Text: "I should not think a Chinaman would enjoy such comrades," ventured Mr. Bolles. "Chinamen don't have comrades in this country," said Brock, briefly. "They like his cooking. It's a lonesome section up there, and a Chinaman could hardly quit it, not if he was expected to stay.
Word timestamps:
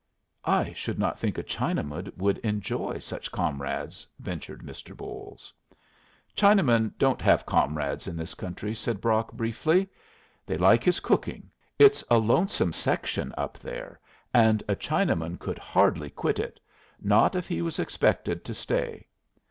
"I 0.47 0.73
should 0.73 0.97
not 0.97 1.19
think 1.19 1.37
a 1.37 1.43
Chinaman 1.43 2.17
would 2.17 2.39
enjoy 2.39 2.97
such 2.97 3.31
comrades," 3.31 4.07
ventured 4.19 4.63
Mr. 4.63 4.97
Bolles. 4.97 5.53
"Chinamen 6.35 6.91
don't 6.97 7.21
have 7.21 7.45
comrades 7.45 8.07
in 8.07 8.17
this 8.17 8.33
country," 8.33 8.73
said 8.73 8.99
Brock, 8.99 9.31
briefly. 9.31 9.87
"They 10.43 10.57
like 10.57 10.83
his 10.83 11.01
cooking. 11.01 11.51
It's 11.77 12.03
a 12.09 12.17
lonesome 12.17 12.73
section 12.73 13.31
up 13.37 13.59
there, 13.59 13.99
and 14.33 14.63
a 14.67 14.75
Chinaman 14.75 15.37
could 15.37 15.59
hardly 15.59 16.09
quit 16.09 16.39
it, 16.39 16.59
not 16.99 17.35
if 17.35 17.47
he 17.47 17.61
was 17.61 17.77
expected 17.77 18.43
to 18.43 18.55
stay. 18.55 19.05